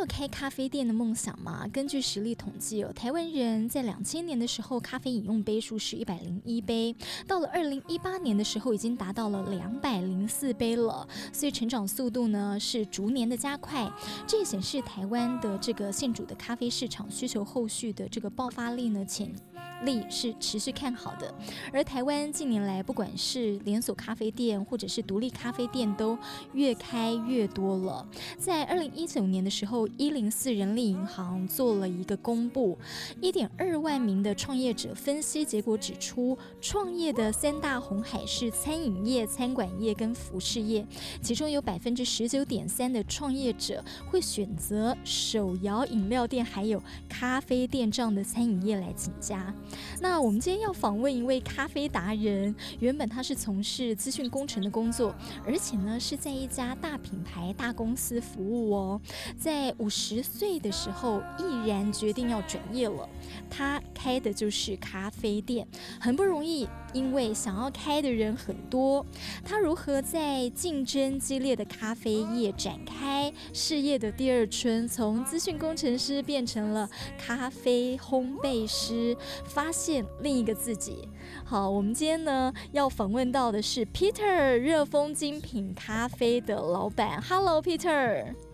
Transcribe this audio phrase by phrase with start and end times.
[0.00, 1.68] 有开咖啡店的梦想吗？
[1.70, 13.92] 根据实力统计哦，台湾人在两千年的时候，咖啡饮用杯数是一百零一杯，到了二零一八年的时候，已经达到了两百零四杯了，所以成长速度呢是逐年的加快。
[14.26, 19.30] 这也显示台湾的这个现煮的咖啡市场需求后续的这个爆发力呢潜
[19.84, 21.34] 力是持续看好的。
[21.72, 26.16] 而台湾近年来，不管是连锁咖啡店或者是独立咖啡店，都
[26.54, 28.06] 越开越多了。
[28.38, 32.78] 在二零一九年的时候，一零四人力银行做了一个公布，
[33.20, 40.86] 一点二万名的创业者分析结果指出，创业的三大红海是餐饮业、餐馆业跟服饰业，
[41.20, 49.52] 其中有百分之十九点三的创业者会选择手摇饮料店，还有咖啡店这样的餐饮业来起家。
[50.00, 55.12] 那我们今天要访问一位咖啡达人，原本他是从事资讯工程的工作，
[55.44, 59.00] 而且呢是在一家大品牌大公司服务哦。
[59.36, 63.08] 在五十岁的时候，毅然决定定要转业了。
[63.48, 65.66] 他开的就是咖啡店，
[65.98, 69.04] 很不容易，因为想要开的人很多。
[69.44, 74.86] 他如何在竞争激烈的咖啡业展开事业的第二春？
[74.86, 76.88] 从资讯工程师变成了
[77.18, 81.08] 咖啡烘焙师，发现另一个自己。
[81.44, 87.20] 好，我们今天呢要访问到的是 Peter 热风精品咖啡的老板。
[87.22, 88.49] Hello，Peter。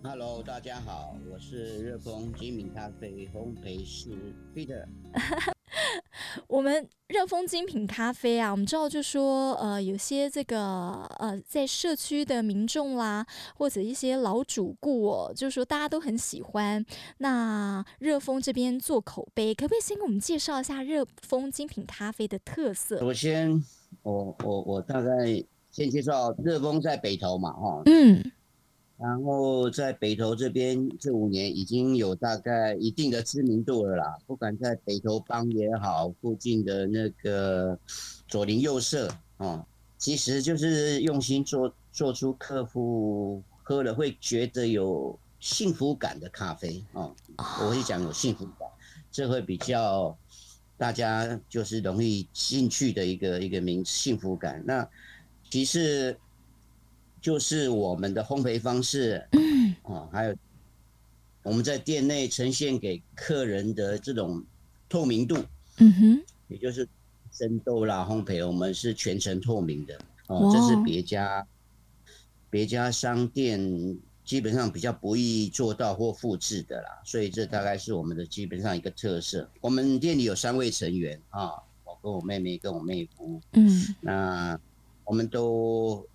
[0.00, 4.10] Hello，大家好，我是热风精品咖啡烘焙师
[4.54, 4.86] Peter。
[6.46, 16.84] 我们热风精品咖啡啊，我们知道就说呃，有些这个呃，在社区的民众啦，或者一些老主顾哦，就是说大家都很喜欢。
[17.18, 23.00] 那热风这边做口碑，可不可以先给我们介绍一下热风精品咖啡的特色？
[23.00, 23.62] 首先，
[24.02, 25.10] 我我我大概
[25.72, 28.30] 先介绍热风在北投嘛，哈，嗯。
[29.00, 37.78] 然后在北投这边这五年已经有大概一定的知名度了啦，不管在北投帮也好，附近的那个
[38.26, 39.64] 左邻右舍啊，
[39.96, 47.14] 其实就是用心做做出客户喝了会觉得有幸福感的咖啡啊，
[47.60, 48.68] 我会讲有幸福感，
[49.12, 50.18] 这会比较
[50.76, 54.60] 大家就是容易进去的一个一个名幸福感。
[54.66, 54.88] 那
[55.48, 56.18] 其实。
[57.20, 59.26] 就是我们的烘焙方式，
[59.82, 60.34] 啊，还有
[61.42, 64.42] 我们在店内呈现给客人的这种
[64.88, 65.36] 透明度，
[65.78, 66.86] 嗯哼，也就是
[67.32, 69.98] 生豆啦烘焙，我们是全程透明的，
[70.28, 71.44] 哦，这是别家
[72.50, 79.50] 别家商店基本上比较不易做到或复制的啦，所以这大概是我们的基本上一个特色。
[79.60, 81.50] 我们店里有三位成员啊，
[81.84, 84.60] 我跟我妹妹跟我妹夫，嗯，那
[85.04, 86.06] 我们都。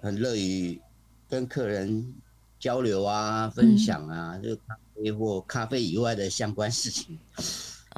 [0.00, 0.80] 很乐于
[1.28, 2.14] 跟客人
[2.58, 7.18] 交流啊，分享啊，就咖啡或咖啡以外的相关事情，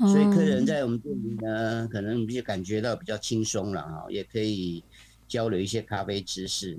[0.00, 4.82] 所以客人在我们店里呢，可能就感觉到比较轻松了啊，也可以
[5.28, 6.76] 交流一些咖啡知识。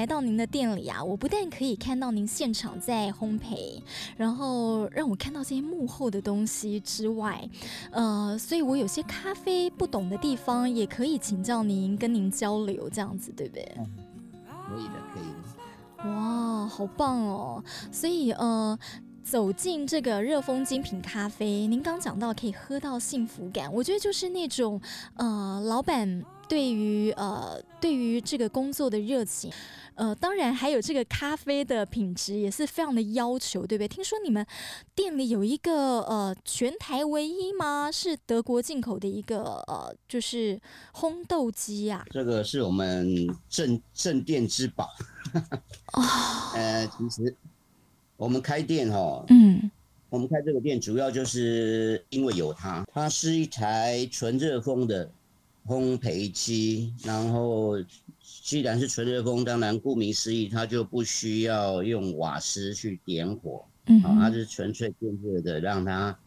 [0.00, 3.82] 来到您的店里啊，我不但可以看到您现场在烘焙，
[4.16, 7.46] 然后让我看到这些幕后的东西之外，
[7.90, 13.62] 呃，所以我有些咖啡不懂的地方，也可以请教您，跟您交流，这样子对不对？
[14.66, 15.28] 可以的，可以
[16.02, 16.08] 的。
[16.08, 17.62] 哇，好棒哦！
[17.92, 18.78] 所以呃，
[19.22, 24.80] 走进这个热风精品咖啡，您刚讲到可以喝到幸福感，我觉得就是那种
[25.16, 26.24] 呃，老板。
[26.50, 29.52] 对于呃，对于这个工作的热情，
[29.94, 33.86] 呃，当然还有这个咖啡的品质也是非常的要求，对不对？
[33.86, 34.44] 听说你们
[34.92, 37.88] 店里有一个呃，全台唯一吗？
[37.92, 40.60] 是德国进口的一个呃，就是
[40.92, 42.04] 烘豆机啊。
[42.10, 44.90] 这个是我们镇镇店之宝。
[45.92, 46.02] 哦。
[46.56, 47.32] 呃，其实
[48.16, 49.70] 我们开店哦，嗯，
[50.08, 55.08] 我们开这个店主要就是因为有它，它是一台纯热风的。
[55.66, 57.76] 烘焙机，然后
[58.20, 66.18] 既然是纯热风，当然顾名思义，它就不需要用瓦斯去点火，嗯，它是纯粹电热的，让它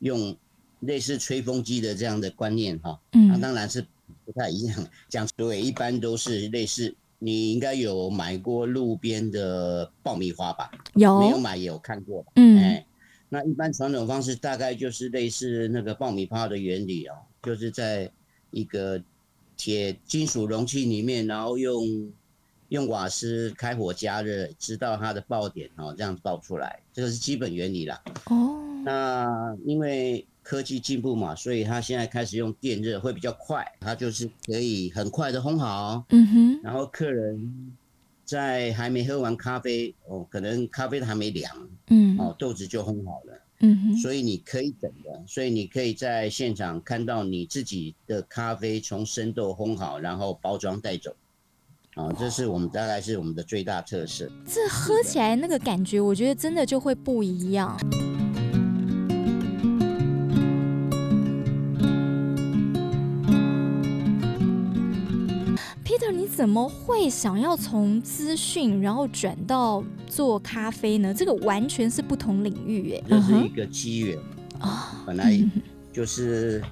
[0.00, 0.36] 用
[0.80, 3.86] 类似吹风机的这样的观念哈，嗯，那当然是
[4.24, 4.86] 不太一样。
[5.08, 10.70] 讲对，一般都是类似，你应该有买过路边的爆米花吧？
[10.94, 12.32] 有，没有买也有看过吧？
[12.36, 12.86] 嗯，哎，
[13.28, 18.10] 那一般传统方式大概就是类似那个爆米花的原理哦，就是在
[18.52, 19.02] 一个
[19.56, 22.12] 铁金属容器里面，然后用
[22.68, 28.00] 用瓦斯开火加热，直到它的爆点哦，这样爆出来，这个是基本原理啦。
[28.26, 28.58] 哦。
[28.84, 36.04] 那因为科技进步嘛，所以它现在开始用电热会比较快，它就是可以很快的烘好。
[36.08, 36.60] 嗯哼。
[36.62, 37.76] 然后客人
[38.24, 43.38] 在还没喝完咖啡哦，可能咖啡都还没凉，嗯，哦，豆子就烘好了。
[43.62, 43.96] 嗯哼。
[43.96, 51.10] 所以你可以等的，所以你可以在现场看到你自己的咖啡从生豆烘好，然后包装带走。
[51.94, 54.26] 啊、哦，这是我们大概是我们的最大特色。
[54.46, 57.78] 这喝起来那个感觉，我觉得真的就会不一样。
[66.34, 71.12] 怎么会想要从资讯然后转到做咖啡呢？
[71.12, 73.04] 这个完全是不同领域耶。
[73.08, 74.18] 这是一个机缘
[74.58, 75.38] 啊，本来
[75.92, 76.62] 就是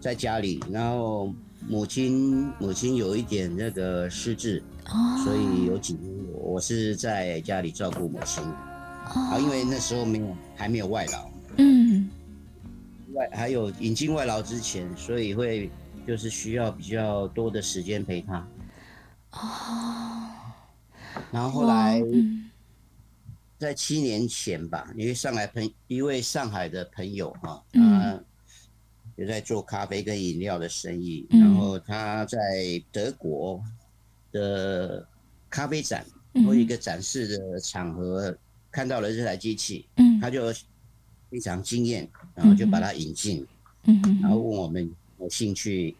[0.00, 1.32] 在家里，然后。
[1.66, 5.24] 母亲，母亲有一点那个失智，oh.
[5.24, 8.44] 所以有几年我是在家里照顾母亲。
[8.44, 9.40] 啊，oh.
[9.40, 12.10] 因为那时候没有还没有外劳，嗯，
[13.14, 15.70] 外还有引进外劳之前，所以会
[16.06, 18.46] 就是需要比较多的时间陪她。
[19.34, 20.30] 哦
[21.14, 21.22] ，oh.
[21.30, 22.02] 然后后来
[23.58, 28.20] 在七年前吧，因为上海朋一位上海的朋友哈，他。
[29.16, 32.38] 也在做咖啡跟饮料的生意，嗯、然后他在
[32.90, 33.62] 德国
[34.32, 35.06] 的
[35.48, 36.04] 咖啡展
[36.44, 38.36] 或一个展示的场合
[38.72, 40.52] 看到了这台机器，嗯、他就
[41.30, 43.46] 非常惊艳，然后就把它引进，
[43.84, 45.94] 嗯、然后问我们有兴趣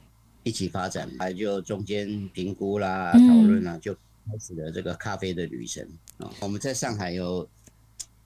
[0.45, 5.85] 一起发展，还就中间评估啦、讨论啦，就开始了这个咖啡的旅程
[6.19, 6.31] 啊。
[6.41, 7.49] 我们在上海有。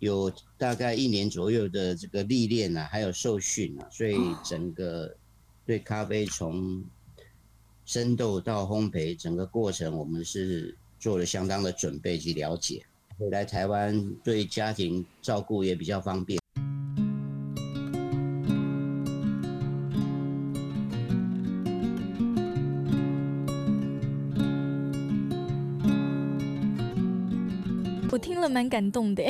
[0.00, 5.12] 有大概一年左右的这个历练啊，还有受训啊，所以整个
[5.66, 6.84] 对咖啡从
[7.84, 12.80] 生豆到烘焙整个过程，我们是做了相当的准备及了解。
[13.18, 16.40] 回来台湾对家庭照顾也比较方便。
[28.48, 29.22] 蛮感动的，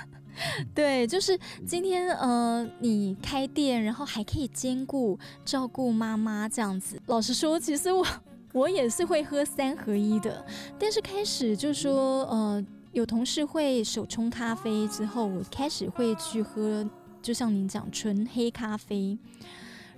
[0.74, 7.00] 对，就是今天呃，你开店，然后还可以兼顾照顾妈妈这样子。
[7.06, 8.06] 老实说，其实我
[8.52, 10.44] 我也是会喝三合一的，
[10.78, 16.88] 但是开始就说呃，有同事会手冲咖啡之后，我开始会去喝，
[17.22, 19.18] 就像您讲纯黑咖啡。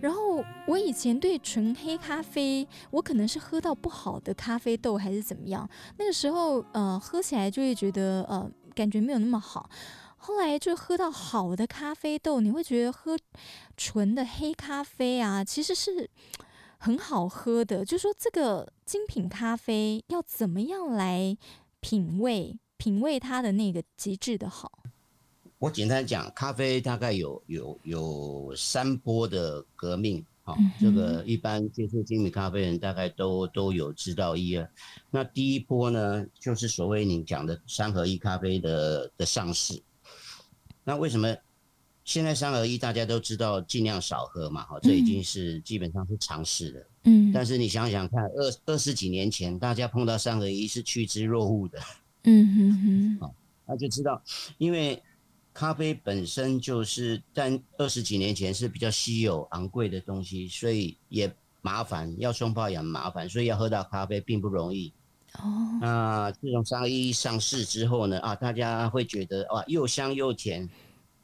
[0.03, 5.67] 然后我以前对纯黑咖啡，我可能是喝到不好的咖啡豆还是怎么样，
[5.97, 9.71] 那个时候呃喝起来就会觉得呃感觉没有那么好。
[10.17, 13.17] 后来就喝到好的咖啡豆，你会觉得喝
[13.77, 16.11] 纯的黑咖啡啊，其实是
[16.79, 17.85] 很好喝的。
[17.85, 21.37] 就说这个精品咖啡要怎么样来
[21.81, 24.83] 品味，品味它的那个极致的好。
[25.63, 34.69] 我简单讲，咖啡大概有有有三波的革命，好、嗯哼，这个一般接触精品咖啡人大概都都有知道一二。
[35.09, 39.81] 那第一波呢，就是所谓你讲的三合一咖啡的的上市。
[40.83, 41.33] 那为什么
[42.03, 44.65] 现在三合一大家都知道尽量少喝嘛？
[44.65, 46.87] 哈，这已经是基本上是常识了。
[47.05, 47.31] 嗯。
[47.33, 51.79] 但是你想想看，二二十几年前大家碰到三合一是趋之若鹜的。
[52.25, 53.19] 嗯哼哼。
[53.21, 53.35] 好，
[53.65, 54.21] 那就知道，
[54.59, 55.01] 因为。
[55.55, 61.31] 咖啡本身就是在二十几年前是比较稀有、昂贵的东西，所以也
[61.61, 64.93] 麻烦，要冲泡也麻烦，所以要喝到咖啡并不容易。
[65.35, 70.69] 哦，那自从三合一上市之后呢，啊，大家会觉得哇，又香又甜，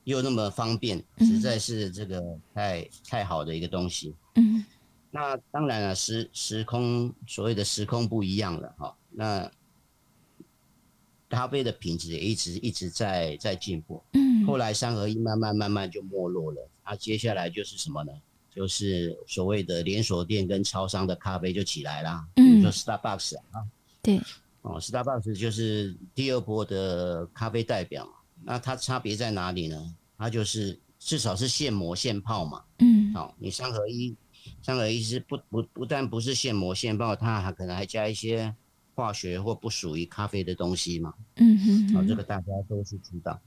[0.05, 2.23] 又那么方便，实在是这个
[2.55, 4.15] 太、嗯、太好的一个东西。
[4.35, 4.65] 嗯，
[5.11, 9.51] 那当然了，时时空所谓的时空不一样了哈，那。
[11.29, 14.03] 咖啡的品质也一直一直在在进步。
[14.13, 16.69] 嗯，后来三合一慢慢慢慢就没落了。
[16.83, 18.13] 啊，接下来就是什么呢？
[18.51, 22.27] 就是所谓的连锁店跟超商的咖啡就起来了。
[22.37, 23.63] 嗯，比如说 Starbucks 啊。
[24.03, 24.21] 对。
[24.63, 28.09] 哦，Starbucks 就是第二波的咖啡代表。
[28.43, 29.95] 那它差别在哪里呢？
[30.17, 32.65] 它就是至少是现磨现泡嘛。
[32.79, 33.13] 嗯。
[33.15, 34.17] 好，你三合一，
[34.63, 38.53] 三合一是不不不但不是现磨现泡，它还可能还加一些。
[38.99, 41.15] 化学或不属于咖啡的东西嘛？
[41.37, 43.41] 嗯哼，哼，好，这个大家都是知道。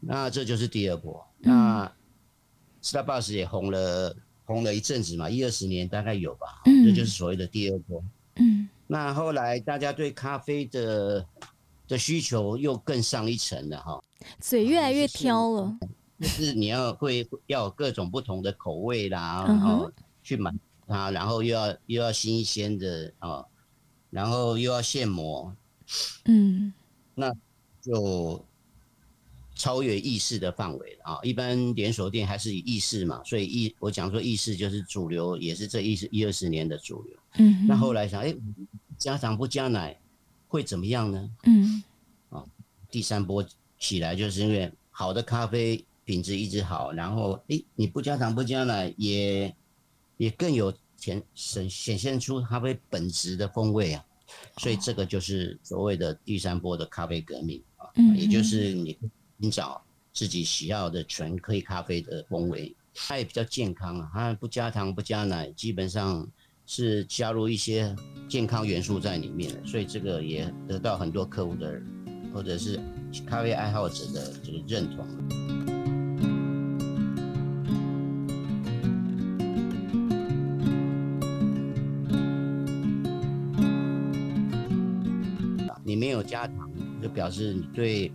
[0.00, 1.24] 那这就是第二波。
[1.42, 1.92] 嗯、那
[2.82, 6.62] Starbucks 也红了，红了一阵子嘛，一二十年大概有吧。
[6.64, 8.02] 嗯，这就是所谓的第二波。
[8.34, 11.24] 嗯，那后来大家对咖啡的
[11.86, 14.02] 的需求又更上一层了哈。
[14.40, 15.78] 嘴越来越挑了，
[16.18, 19.88] 就是你要会要有各种不同的口味啦，然后
[20.24, 20.52] 去买
[20.88, 23.46] 它，然后又要又要新鲜的啊。
[24.12, 25.56] 然后又要现磨，
[26.26, 26.70] 嗯，
[27.14, 27.32] 那
[27.80, 28.44] 就
[29.54, 31.18] 超越意式的范围啊。
[31.22, 37.16] 一般连锁店还是以意式嘛，所以意我讲说意式就是主流，也是这一十一二十年的主流。
[37.38, 38.36] 嗯，那后来想，哎、欸，
[38.98, 39.98] 加糖不加奶
[40.46, 41.30] 会怎么样呢？
[41.44, 41.82] 嗯，
[42.28, 42.44] 啊，
[42.90, 43.42] 第三波
[43.78, 49.56] 起来就是因为好的咖啡品质一直好，然后哎、欸，你不加糖不加奶也
[50.18, 50.70] 也更有
[51.02, 54.04] 显显显现出咖啡本质的风味啊。
[54.58, 58.96] 所以这个就是所谓的第三波的咖啡革命啊，也就是你
[59.38, 59.82] 寻找
[60.12, 66.26] 自己喜好的纯黑咖啡的风味，它也比较健康啊，它不加糖不加奶，基本上
[66.64, 67.94] 是加入一些
[68.26, 71.82] 健康元素在里面的，所以这个也得到很多客户的
[72.32, 72.80] 或者是
[73.26, 75.71] 咖啡爱好者的这个认同。
[86.22, 86.70] 有加糖，
[87.02, 88.12] 就表示你对，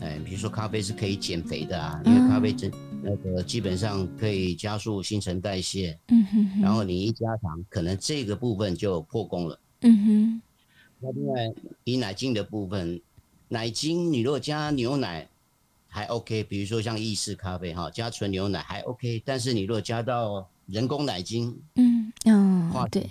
[0.00, 2.70] 哎，比如说咖啡是可以减肥的啊，因为咖啡真
[3.02, 10.42] 那个基本上可以加速新陈代谢，嗯哼，然后你一加糖，可能这个部分就破功了，嗯哼。
[11.00, 11.52] 那另外，
[11.84, 13.00] 以奶精的部分，
[13.48, 15.26] 奶精你如果加牛奶
[15.88, 23.08] 还 OK，比如说像意式咖啡哈，加纯牛奶还 OK，但是你如果加到人工奶精，嗯嗯，对，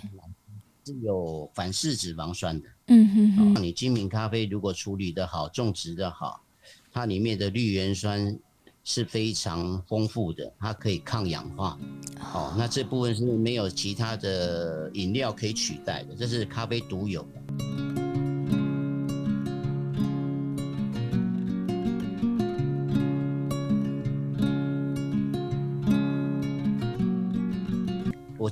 [0.84, 2.68] 是有反式脂肪酸的。
[2.88, 6.40] 嗯哼哼，你精品咖啡如果处理得好，种植得好，
[6.92, 8.38] 它里面的绿原酸
[8.84, 11.76] 是非常丰富的，它可以抗氧化。
[12.32, 17.85] 哦，那这部分是没有其他的饮料可以取代的，这是咖啡独有的。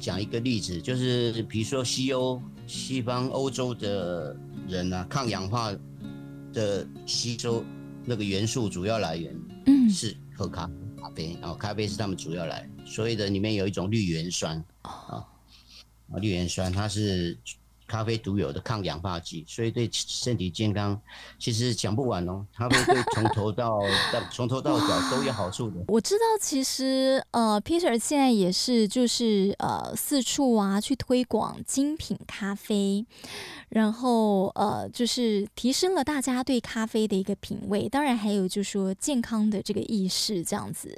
[0.04, 2.40] 讲一个例子，就是比如说西欧。
[2.66, 4.34] 西方欧洲的
[4.66, 5.70] 人啊，抗氧化
[6.50, 7.62] 的吸收
[8.06, 14.90] 那个元素主要来源，嗯，是喝咖咖啡，然后咖啡是他们主要来，所以的里面有一种绿原酸啊，
[16.10, 17.36] 啊，绿原酸它是。
[17.86, 21.00] 咖啡独有的抗氧化剂，所以对身体健康
[21.38, 22.44] 其实讲不完哦。
[22.54, 23.80] 咖啡对从头到
[24.32, 25.84] 从头到脚都有好处的。
[25.88, 33.06] 我知道，其实呃，Peter 现在也是就是呃四处啊去推广精品咖啡。
[33.70, 40.96] 然后呃，就是提升了大家对咖啡的一个品味，当然还有就是说健康的这个意识，这样子。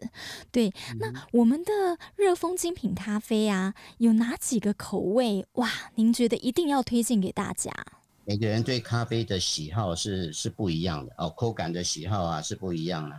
[0.52, 1.73] 对，那我们的
[2.16, 5.71] 热风精品咖啡啊，有哪几个口味哇？
[5.95, 7.73] 您觉得一定要推荐给大家？
[8.25, 13.16] 每个人对咖啡的喜好是是不一样的哦，口感的喜好啊是不一样的。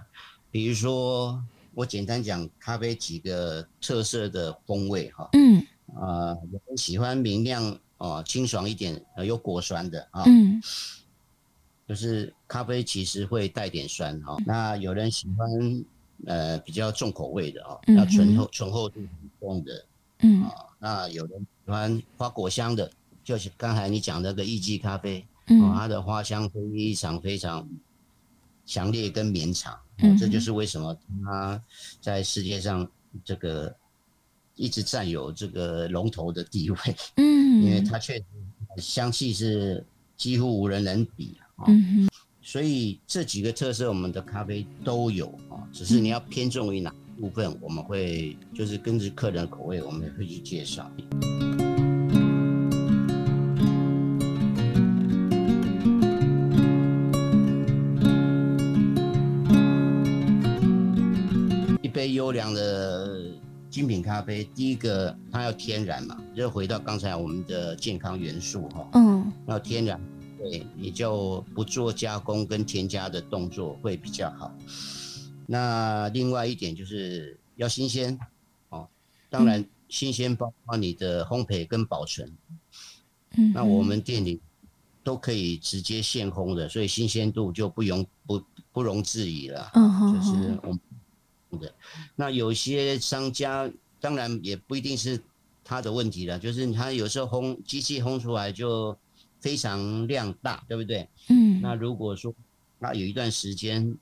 [0.52, 5.30] 比如说，我简单讲咖啡几个特色的风味哈。
[5.34, 5.60] 嗯。
[5.96, 7.80] 啊、呃，有人喜欢明亮。
[8.00, 10.62] 哦，清爽一点，呃，有果酸的啊，哦、嗯，
[11.88, 14.42] 就是咖啡其实会带点酸哈、哦。
[14.46, 15.84] 那有人喜欢
[16.28, 19.10] 呃比较重口味的啊，要醇厚醇厚度很
[19.40, 19.86] 重的，
[20.20, 20.66] 嗯啊、哦。
[20.78, 22.88] 那有人喜欢花果香的，
[23.28, 27.68] 就是刚才你讲那个艺妓咖啡，嗯、哦，它的花香非常非常
[28.66, 31.62] 强烈跟绵长，哦、嗯，这就是为什么它
[32.00, 32.90] 在世界上
[33.26, 33.76] 这个。
[34.60, 36.78] 一直占有这个龙头的地位，
[37.18, 38.24] 嗯， 因为它确实
[38.78, 42.10] 香气是几乎无人能比啊，嗯哼，
[42.42, 50.92] 所以这几个特色我们的咖啡都有啊，只是你要偏重于哪部分，我们会就是根据客人的口味，我们也会去介绍。
[62.68, 63.32] 的。
[63.70, 70.02] 精品咖啡，第一个它要天然嘛，就回到刚才我们的健康元素哈，嗯，要天然，
[70.38, 74.50] 对，你就不做加工跟添加的动作会比较好。
[75.46, 78.18] 那另外一点就是要新鲜，
[78.70, 78.88] 哦，
[79.30, 82.32] 当然新鲜包括你的烘焙跟保存，
[83.36, 84.40] 嗯，那我们店里
[85.04, 90.80] 都可以直接现烘的，所以新鲜度就不容不不容置疑了，嗯，就是我们。
[91.56, 91.74] 的，
[92.16, 95.18] 那有些商家当然也不一定是
[95.63, 98.98] 他的问题了，就是他有时候烘机器烘出来就
[99.39, 101.08] 非常量大，对不对？
[101.30, 101.62] 嗯。
[101.62, 102.34] 那如果说
[102.80, 103.98] 他有一段时间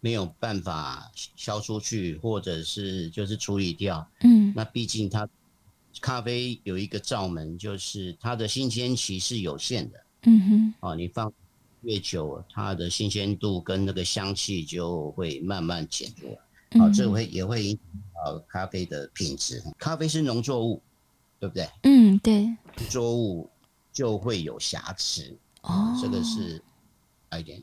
[0.00, 5.28] 没有办法销出去，或者是就是处理掉，嗯，那毕竟它
[6.00, 10.74] 咖啡有一个罩门，就是它的新鲜期是有限的，嗯哼。
[10.80, 11.32] 哦，你放。
[11.82, 16.30] 越久，它的新鲜度跟那个香气就会慢慢减弱，
[16.80, 19.62] 好、嗯，这会也会影响到咖啡的品质。
[19.78, 20.82] 咖啡是农作物，
[21.38, 21.68] 对不对？
[21.84, 22.48] 嗯，对。
[22.88, 23.48] 作物
[23.92, 26.62] 就会有瑕疵，哦，这个是
[27.38, 27.62] 一点。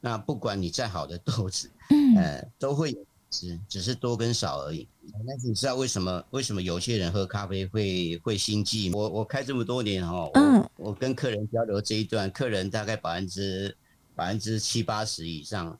[0.00, 4.86] 那不管你再好的豆子，嗯，呃，都会有只只是多跟少而已。
[5.26, 8.92] 但是你知道为什么为什么有些人喝咖啡会会心悸？
[8.92, 13.76] 我我开这么多年哈，嗯，我，我跟客人交流这一段，客人大概百分之
[14.14, 15.76] 百分之七八十以上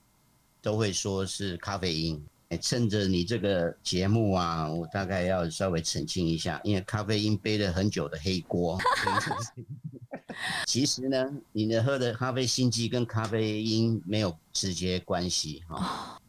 [0.61, 2.21] 都会说是咖啡因。
[2.61, 8.77] 趁着你这个节目啊，我大概要稍微澄清一下，因为咖啡因背了很久的黑锅。
[10.67, 16.21] 其实呢，你的喝的咖啡心悸跟咖啡因没有直接关系哈。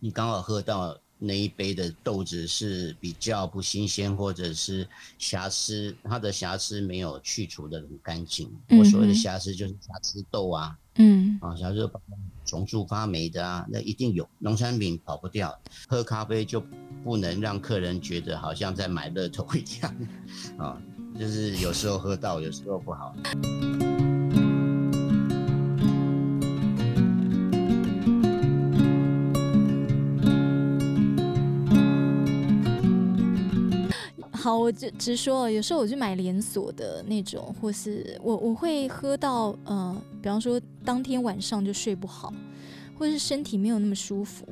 [0.00, 4.88] 你刚好喝到那一杯的豆子是比较不新鲜，或者是
[5.18, 8.50] 瑕疵，它的瑕疵没有去除的很干净。
[8.70, 10.74] 我所谓的瑕疵就是瑕疵豆啊。
[10.96, 12.02] 嗯，啊，假如说
[12.46, 15.56] 虫蛀发霉的啊，那一定有农产品跑不掉。
[15.86, 16.62] 喝咖啡就
[17.04, 19.96] 不能让客人觉得好像在买乐透一样，
[20.56, 20.80] 啊，
[21.18, 23.14] 就是有时候喝到，有时候不好。
[34.40, 42.32] 好，我就直说，有时候我去买连锁的那种，或是我我会喝到，呃，比方说当天晚上就睡不好，
[42.98, 44.46] 或是身体没有那么舒服。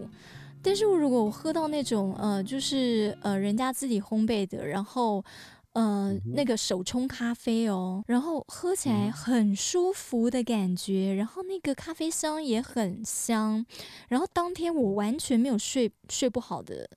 [0.61, 5.25] 但是如果我喝到那种，呃，就是呃人家自己烘焙的，然后
[5.73, 13.65] 呃那个手冲咖啡哦，然后喝起来很舒服的感觉，然后那个咖啡香也很香，
[14.09, 16.91] 然后当天我完全没有睡睡不好的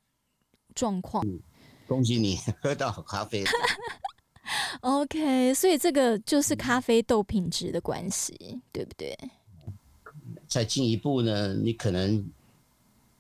[0.75, 1.25] 状况。
[1.91, 3.43] 恭喜你喝到咖啡。
[4.79, 9.13] OK，所以这个就是咖啡豆品质的关系，对不对？
[10.47, 12.25] 再进一步呢，你可能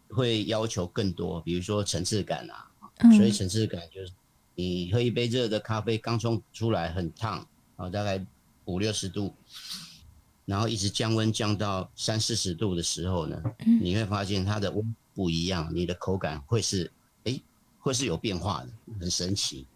[0.07, 2.71] 会要求更多，比如说层次感啊。
[2.99, 4.13] 嗯、所以层次感就是
[4.55, 8.25] 你喝一杯热的咖啡，刚冲出来很烫啊，大概
[8.63, 9.33] 五六十度，
[10.45, 16.89] 然后一直降温降到三四十度的时候呢，嗯、你会发现它的温不一样，你的口感会是。
[17.81, 19.67] 会是有变化的，很神奇。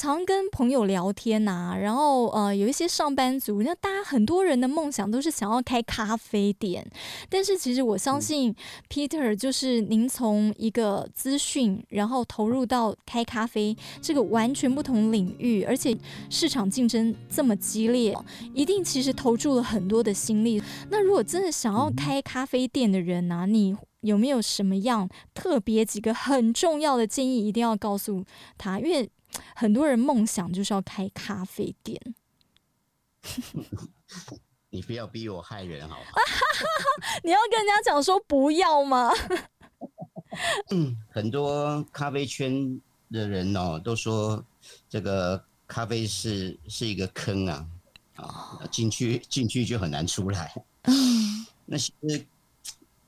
[0.00, 6.90] 常跟朋友聊天呐、啊，然后呃，有一些上班族，那大家很多人的梦想都是想要开咖啡店，
[7.28, 8.54] 但是其实我相信
[8.88, 15.94] Peter 就是您从一个资讯，然后投入到开咖啡这个完全不同领域，而且
[16.30, 18.16] 市场竞争这么激烈，
[18.54, 20.62] 一定其实投注了很多的心力。
[20.88, 28.24] 那如果真的想要开咖啡店的人呢、啊，你有没有什么样特别几个很重要的建议，一定要告诉
[28.56, 28.80] 他？
[28.80, 29.06] 因为
[29.54, 32.00] 很多人梦想就是要开咖啡店，
[34.70, 36.04] 你不要逼我害人好吗？
[37.24, 39.10] 你要跟人家讲说不要吗？
[40.70, 44.44] 嗯， 很多咖啡圈的人哦，都说
[44.88, 47.66] 这个咖啡是是一个坑啊，
[48.16, 50.52] 啊，进去进去就很难出来。
[50.82, 52.26] 嗯，那其实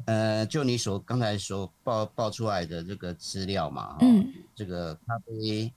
[0.07, 5.73] 呃，就你所刚才所报报出来的这个资料嘛，嗯，这个咖啡。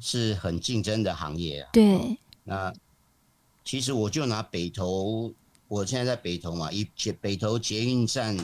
[0.00, 1.70] 是很竞争的行业啊。
[1.72, 2.18] 对。
[2.44, 2.72] 那
[3.64, 5.32] 其实我就拿北投，
[5.68, 6.86] 我现在在北投嘛，以
[7.20, 8.36] 北投捷运站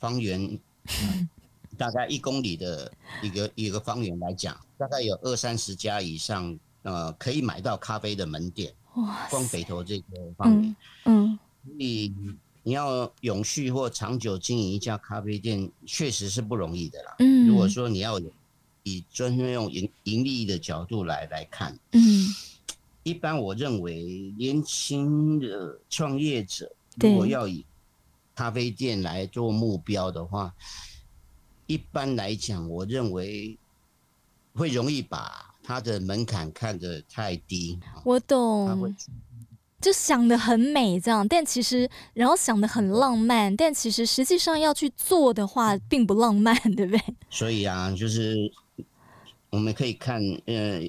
[0.00, 0.58] 方圆
[1.78, 8.74] 大概一公里的一个一个方圆来讲，大概有二三十家以上，呃，可以买到咖啡的门店。
[8.96, 9.28] 哇。
[9.30, 11.38] 光北投这个方面，嗯。
[11.64, 12.12] 所以
[12.62, 17.16] 你要永续或长久经营一家咖啡店，确实是不容易的啦。
[17.20, 17.46] 嗯。
[17.46, 18.32] 如果说你要有。
[18.84, 22.00] 以专门用盈盈利的角度来来看，嗯，
[23.02, 27.64] 一般我认为年轻的创业者如果要以
[28.34, 30.54] 咖啡店来做目标的话，
[31.66, 33.56] 一般来讲，我认为
[34.54, 37.78] 会容易把它的门槛看得太低。
[38.04, 38.94] 我懂，
[39.80, 47.00] 就想得很美这样，但其实然后想得很浪漫，但其实实际上要去做的话，并不浪漫，对不对？
[47.30, 48.52] 所以啊，就是。
[49.54, 50.80] 我们可以看，呃，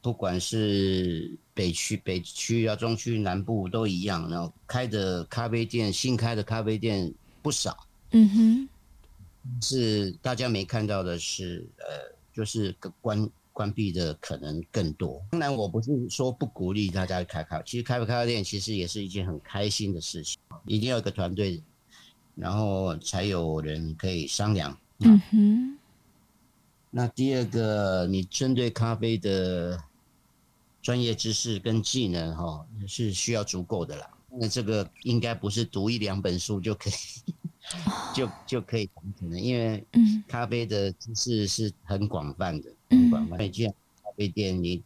[0.00, 7.86] 不管是北区、北区啊、中区、南部都一样，然后开的咖啡店，新开的咖啡店不少。
[8.12, 8.68] 嗯哼，
[9.60, 15.22] 是大家没看到的是，呃，就是关关闭的可能更多。
[15.32, 20.40] 当然，我不是说不鼓励大家开咖，其实开咖啡店其实也是一件很开心的事情。
[20.64, 21.62] 一定要有个团队，
[22.34, 24.74] 然后才有人可以商量。
[25.00, 25.77] 嗯哼。
[26.90, 29.78] 那第二个，你针对咖啡的
[30.80, 34.10] 专业知识跟技能，哈，是需要足够的啦。
[34.30, 36.92] 那这个应该不是读一两本书就可以
[38.14, 39.38] 就就可以完成的。
[39.38, 39.84] 因为
[40.26, 43.36] 咖啡的知识是很广泛的，嗯、很广泛。
[43.36, 43.72] 所以，既然
[44.02, 44.82] 咖啡店你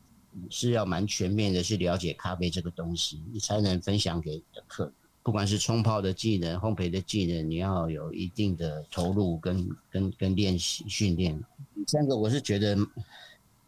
[0.49, 4.93] 是要蛮全面的去了解咖啡这个东西，你才能分享给你的客人。
[5.25, 11.41] 不管是冲泡的技能、烘焙的技能，你要有一定的投入跟跟跟练习训练。
[11.85, 12.79] 第三个，我是觉得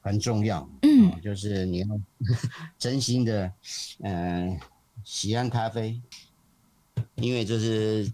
[0.00, 1.86] 很重要，嗯、哦，就是你要
[2.78, 3.52] 真心的，
[4.02, 4.60] 嗯、呃，
[5.02, 6.00] 喜欢咖啡，
[7.16, 8.08] 因为就是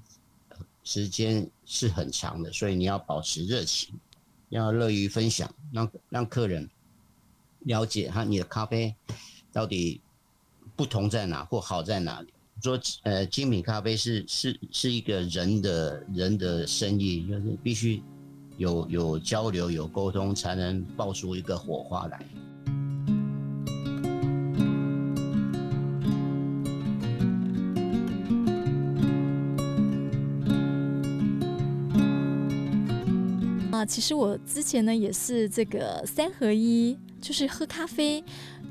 [0.84, 3.94] 时间是很长的，所以你要保持热情，
[4.48, 6.66] 要乐于分享，让让客人
[7.60, 8.94] 了解哈你的咖啡
[9.52, 10.00] 到底
[10.74, 12.32] 不同在哪或好在哪里。
[12.62, 18.02] 说呃，精品咖啡是是是一个人的人的生意，就是必须
[18.60, 22.20] 有有交流、有沟通，才能爆出一个火花来。
[33.72, 38.22] 啊，其实我之前呢也是这个三合一，就是喝咖啡。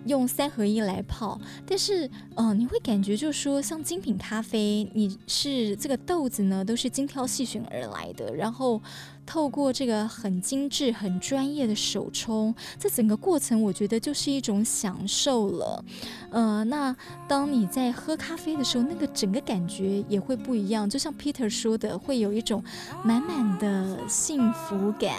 [0.06, 8.82] 用三合一来泡，但是，嗯、呃，你会感觉就是说，像精品咖啡，你是这个豆子呢，都是精挑细选而来的，然后
[9.26, 15.84] 透过这个很精致、很专业的手冲，这整个过程我觉得就是一种享受了。
[16.32, 16.96] 呃，那
[17.28, 22.64] 当你在喝咖啡的时候，那个整个感觉也会不一样，就像 Peter 说的，会有一种
[23.04, 25.14] 满满的幸福感，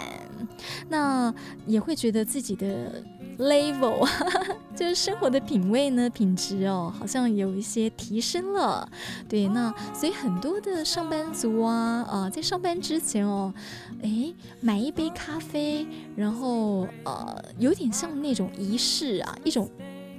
[0.89, 1.33] 那
[1.65, 3.03] 也会觉得自己的。
[3.37, 4.07] Level
[4.75, 8.87] 就是生活的品味呢，品质哦，好像有一些提升了。
[9.27, 13.53] 对，那所以很多的上班族啊，啊、呃，在上班之前哦，
[14.01, 19.69] 诶，买一杯咖啡，然后呃，有点像那种仪式啊，一种。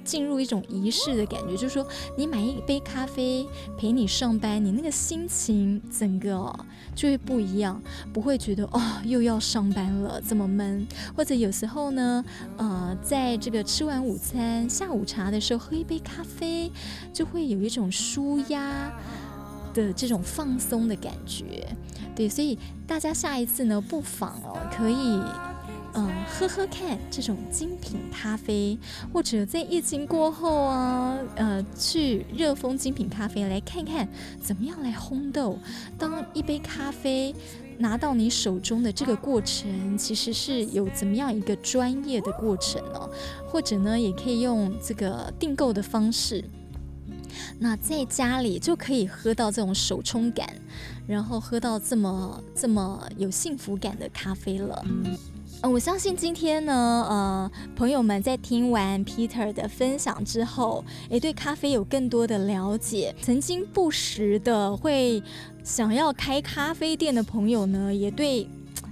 [0.03, 1.85] 进入一种仪式的感觉，就是说，
[2.17, 12.23] 你买一杯咖啡陪你上班，你那个心情整个哦就会不一样，不会觉得哦又要上班了这么闷，或者有时候呢，
[12.57, 16.71] 呃，在这个吃完午餐、下午茶的时候喝一杯咖啡，
[17.11, 18.91] 就会有一种舒压
[19.73, 21.67] 的这种放松的感觉。
[22.15, 25.52] 对，所以大家下一次呢，不妨哦可以。
[25.95, 28.77] 嗯，喝喝看这种精品咖啡，
[29.13, 34.07] 或者在疫情过后啊，呃，去热风精品咖啡来看看
[34.41, 35.59] 怎么样来烘豆。
[35.99, 37.35] 当一杯咖啡
[37.77, 43.07] 拿到你手中的这个过程，其实是有怎么样一个专业的过程哦。
[43.47, 46.43] 或者呢，也可以用这个订购的方式，
[47.59, 50.49] 那在家里就可以喝到这种手冲感，
[51.05, 54.83] 然后喝到这么这么有幸福感的咖啡了。
[55.63, 56.73] 嗯，我相信今天呢，
[57.09, 63.15] 呃，朋友们在听完 Peter 的分享之后，也对咖啡有更多的了解。
[63.21, 65.23] 曾经不时的会
[65.63, 68.45] 想要开咖啡店的朋友呢，也对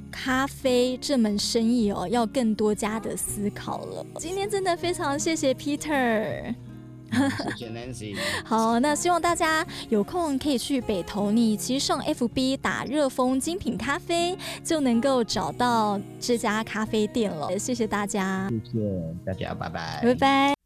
[0.10, 4.06] 咖啡这门生意哦，要更多加的思考了。
[4.18, 6.56] 今天真的非常谢谢 Peter。
[7.12, 8.18] 谢谢 Nancy。
[8.46, 17.58] 好，那希望大家有空可以去北投，你其实上 FB 打热风精品咖啡就能够找到这家咖啡店了。
[17.58, 20.61] 谢谢大家，谢谢大家，拜拜，拜拜。